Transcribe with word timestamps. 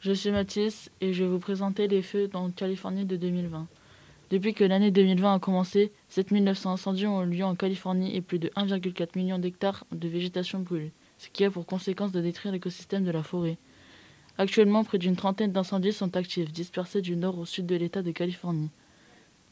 Je 0.00 0.12
suis 0.12 0.30
Mathis 0.30 0.92
et 1.00 1.12
je 1.12 1.24
vais 1.24 1.28
vous 1.28 1.40
présenter 1.40 1.88
les 1.88 2.02
feux 2.02 2.30
en 2.32 2.50
Californie 2.50 3.04
de 3.04 3.16
2020. 3.16 3.66
Depuis 4.30 4.54
que 4.54 4.62
l'année 4.62 4.92
2020 4.92 5.34
a 5.34 5.38
commencé, 5.40 5.90
7900 6.10 6.74
incendies 6.74 7.08
ont 7.08 7.20
eu 7.24 7.26
lieu 7.26 7.44
en 7.44 7.56
Californie 7.56 8.14
et 8.14 8.20
plus 8.20 8.38
de 8.38 8.46
1,4 8.50 9.18
million 9.18 9.40
d'hectares 9.40 9.84
de 9.90 10.06
végétation 10.06 10.60
brûlés, 10.60 10.92
ce 11.18 11.28
qui 11.30 11.44
a 11.44 11.50
pour 11.50 11.66
conséquence 11.66 12.12
de 12.12 12.20
détruire 12.20 12.52
l'écosystème 12.52 13.02
de 13.02 13.10
la 13.10 13.24
forêt. 13.24 13.56
Actuellement, 14.38 14.84
près 14.84 14.98
d'une 14.98 15.16
trentaine 15.16 15.50
d'incendies 15.50 15.92
sont 15.92 16.16
actifs, 16.16 16.52
dispersés 16.52 17.02
du 17.02 17.16
nord 17.16 17.36
au 17.36 17.44
sud 17.44 17.66
de 17.66 17.74
l'État 17.74 18.02
de 18.02 18.12
Californie. 18.12 18.70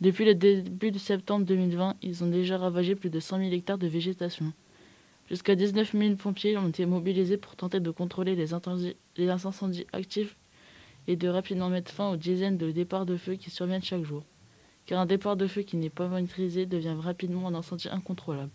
Depuis 0.00 0.24
le 0.24 0.36
début 0.36 0.92
de 0.92 0.98
septembre 0.98 1.44
2020, 1.44 1.96
ils 2.02 2.22
ont 2.22 2.28
déjà 2.28 2.56
ravagé 2.56 2.94
plus 2.94 3.10
de 3.10 3.18
100 3.18 3.38
000 3.38 3.50
hectares 3.50 3.78
de 3.78 3.88
végétation. 3.88 4.52
Jusqu'à 5.28 5.56
19 5.56 5.92
000 5.92 6.14
pompiers 6.14 6.56
ont 6.56 6.68
été 6.68 6.86
mobilisés 6.86 7.36
pour 7.36 7.56
tenter 7.56 7.80
de 7.80 7.90
contrôler 7.90 8.36
les 8.36 8.54
incendies, 8.54 9.86
actifs 9.92 10.36
et 11.08 11.16
de 11.16 11.28
rapidement 11.28 11.68
mettre 11.68 11.90
fin 11.90 12.10
aux 12.10 12.16
dizaines 12.16 12.56
de 12.56 12.70
départs 12.70 13.06
de 13.06 13.16
feu 13.16 13.34
qui 13.34 13.50
surviennent 13.50 13.82
chaque 13.82 14.04
jour. 14.04 14.22
Car 14.86 15.00
un 15.00 15.06
départ 15.06 15.36
de 15.36 15.48
feu 15.48 15.62
qui 15.62 15.76
n'est 15.76 15.90
pas 15.90 16.06
maîtrisé 16.06 16.64
devient 16.64 16.94
rapidement 17.00 17.48
un 17.48 17.54
incendie 17.54 17.88
incontrôlable. 17.88 18.52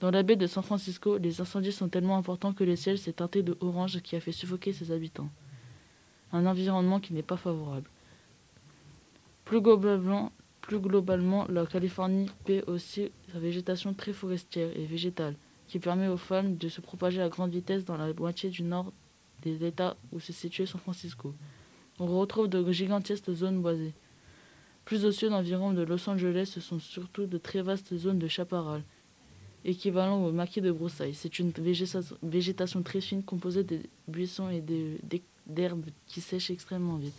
Dans 0.00 0.10
la 0.10 0.22
baie 0.22 0.36
de 0.36 0.46
San 0.46 0.62
Francisco, 0.62 1.18
les 1.18 1.42
incendies 1.42 1.72
sont 1.72 1.90
tellement 1.90 2.16
importants 2.16 2.54
que 2.54 2.64
le 2.64 2.74
ciel 2.74 2.98
s'est 2.98 3.12
teinté 3.12 3.42
de 3.42 3.56
orange 3.60 4.00
qui 4.00 4.16
a 4.16 4.20
fait 4.20 4.32
suffoquer 4.32 4.72
ses 4.72 4.92
habitants. 4.92 5.28
Un 6.32 6.46
environnement 6.46 7.00
qui 7.00 7.12
n'est 7.12 7.22
pas 7.22 7.36
favorable. 7.36 7.88
Plus 9.44 9.60
globalement, 9.60 10.32
la 11.50 11.66
Californie 11.66 12.30
paie 12.46 12.64
aussi 12.66 13.10
sa 13.30 13.38
végétation 13.38 13.92
très 13.92 14.14
forestière 14.14 14.70
et 14.74 14.86
végétale 14.86 15.36
qui 15.72 15.78
permet 15.78 16.08
aux 16.08 16.18
femmes 16.18 16.58
de 16.58 16.68
se 16.68 16.82
propager 16.82 17.22
à 17.22 17.30
grande 17.30 17.50
vitesse 17.50 17.86
dans 17.86 17.96
la 17.96 18.12
moitié 18.12 18.50
du 18.50 18.62
nord 18.62 18.92
des 19.40 19.64
États 19.64 19.96
où 20.12 20.20
se 20.20 20.30
situe 20.30 20.66
San 20.66 20.78
Francisco. 20.78 21.34
On 21.98 22.06
retrouve 22.20 22.48
de 22.48 22.70
gigantesques 22.70 23.32
zones 23.32 23.62
boisées. 23.62 23.94
Plus 24.84 25.06
au 25.06 25.12
sud 25.12 25.32
environ 25.32 25.72
de 25.72 25.80
Los 25.80 26.10
Angeles, 26.10 26.50
ce 26.52 26.60
sont 26.60 26.78
surtout 26.78 27.24
de 27.24 27.38
très 27.38 27.62
vastes 27.62 27.96
zones 27.96 28.18
de 28.18 28.28
chaparral, 28.28 28.82
équivalent 29.64 30.22
au 30.22 30.30
maquis 30.30 30.60
de 30.60 30.70
broussailles. 30.70 31.14
C'est 31.14 31.38
une 31.38 31.52
végétation 32.22 32.82
très 32.82 33.00
fine 33.00 33.22
composée 33.22 33.64
de 33.64 33.78
buissons 34.08 34.50
et 34.50 34.62
d'herbes 35.46 35.86
qui 36.06 36.20
sèchent 36.20 36.50
extrêmement 36.50 36.96
vite. 36.96 37.16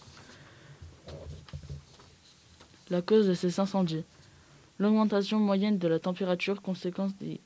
La 2.92 3.02
cause 3.02 3.26
de 3.26 3.34
ces 3.34 3.60
incendies. 3.60 4.04
L'augmentation 4.78 5.40
moyenne 5.40 5.80
de 5.80 5.88
la 5.88 5.98
température, 5.98 6.62
conséquence 6.62 7.18
des 7.18 7.42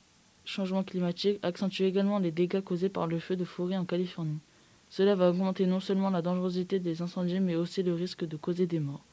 changement 0.48 0.82
climatique 0.82 1.38
accentue 1.42 1.82
également 1.82 2.18
les 2.18 2.30
dégâts 2.30 2.62
causés 2.62 2.88
par 2.88 3.06
le 3.06 3.18
feu 3.18 3.36
de 3.36 3.44
forêt 3.44 3.76
en 3.76 3.84
Californie. 3.84 4.38
Cela 4.88 5.14
va 5.14 5.28
augmenter 5.28 5.66
non 5.66 5.78
seulement 5.78 6.08
la 6.08 6.22
dangerosité 6.22 6.78
des 6.78 7.02
incendies, 7.02 7.40
mais 7.40 7.54
aussi 7.54 7.82
le 7.82 7.92
risque 7.92 8.24
de 8.24 8.38
causer 8.38 8.66
des 8.66 8.80
morts. 8.80 9.04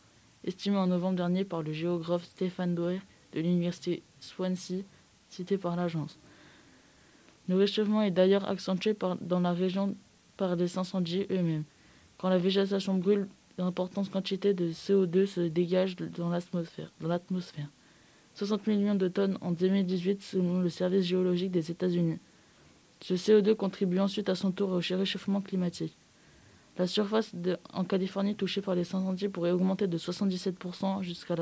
Estimé 0.45 0.77
en 0.77 0.87
novembre 0.87 1.17
dernier 1.17 1.43
par 1.43 1.61
le 1.61 1.73
géographe 1.73 2.23
Stéphane 2.23 2.73
Doer 2.73 3.01
de 3.33 3.41
l'université 3.41 4.01
Swansea, 4.21 4.83
cité 5.27 5.57
par 5.57 5.75
l'agence. 5.75 6.17
Le 7.49 7.57
réchauffement 7.57 8.01
est 8.01 8.11
d'ailleurs 8.11 8.47
accentué 8.47 8.95
dans 9.19 9.41
la 9.41 9.51
région 9.51 9.95
par 10.37 10.55
les 10.55 10.77
incendies 10.77 11.25
eux-mêmes. 11.29 11.65
Quand 12.17 12.29
la 12.29 12.37
végétation 12.37 12.95
brûle, 12.95 13.27
d'importantes 13.57 14.09
quantités 14.09 14.53
de 14.53 14.71
CO2 14.71 15.25
se 15.25 15.41
dégagent 15.41 15.97
dans 15.97 16.29
l'atmosphère. 16.29 16.91
60 18.35 18.67
millions 18.67 18.95
de 18.95 19.07
tonnes 19.07 19.37
en 19.39 19.51
2018 19.51 20.21
selon 20.21 20.59
le 20.59 20.69
service 20.69 21.05
géologique 21.05 21.51
des 21.51 21.71
États-Unis. 21.71 22.19
Ce 22.99 23.13
CO2 23.13 23.55
contribue 23.55 23.99
ensuite 23.99 24.27
à 24.27 24.35
son 24.35 24.51
tour 24.51 24.71
au 24.71 24.79
réchauffement 24.97 25.39
climatique. 25.39 25.95
La 26.77 26.85
surface 26.85 27.33
en 27.71 27.85
Californie 27.85 28.35
touchée 28.35 28.61
par 28.61 28.75
les 28.75 28.81
incendies 28.81 29.29
pourrait 29.29 29.51
augmenter 29.51 29.87
de 29.87 29.97
77% 29.97 31.01
jusqu'à 31.01 31.35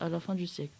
la, 0.00 0.20
fin 0.20 0.34
du 0.34 0.46
siècle. 0.46 0.72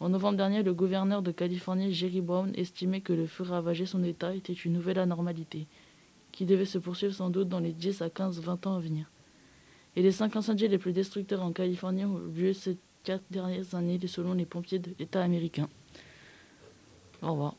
En 0.00 0.10
novembre 0.10 0.36
dernier, 0.36 0.62
le 0.62 0.74
gouverneur 0.74 1.22
de 1.22 1.32
Californie, 1.32 1.94
Jerry 1.94 2.20
Brown, 2.20 2.52
estimait 2.54 3.00
que 3.00 3.14
le 3.14 3.26
feu 3.26 3.44
ravageait 3.44 3.86
son 3.86 4.04
État 4.04 4.34
était 4.34 4.52
une 4.52 4.74
nouvelle 4.74 4.98
anormalité, 4.98 5.66
qui 6.32 6.44
devait 6.44 6.66
se 6.66 6.76
poursuivre 6.76 7.14
sans 7.14 7.30
doute 7.30 7.48
dans 7.48 7.60
les 7.60 7.72
10 7.72 8.02
à 8.02 8.08
15-20 8.08 8.68
ans 8.68 8.76
à 8.76 8.80
venir. 8.80 9.10
Et 9.96 10.02
les 10.02 10.12
cinq 10.12 10.36
incendies 10.36 10.68
les 10.68 10.78
plus 10.78 10.92
destructeurs 10.92 11.42
en 11.42 11.52
Californie 11.52 12.04
ont 12.04 12.20
lieu 12.36 12.52
cette 12.52 12.78
quatre 13.04 13.24
dernières 13.30 13.74
années 13.74 13.98
selon 14.06 14.34
les 14.34 14.46
pompiers 14.46 14.78
de 14.78 14.94
l'État 14.98 15.22
américain. 15.22 15.68
Au 17.22 17.32
revoir. 17.32 17.56